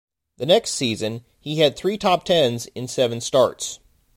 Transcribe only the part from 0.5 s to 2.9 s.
season, he had three top-tens in